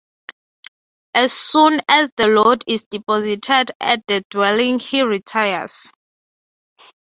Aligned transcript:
As 1.13 1.31
soon 1.31 1.79
as 1.87 2.09
the 2.17 2.25
load 2.25 2.63
is 2.67 2.85
deposited 2.85 3.75
at 3.79 4.01
the 4.07 4.25
dwelling, 4.31 4.79
he 4.79 5.03
retires. 5.03 5.91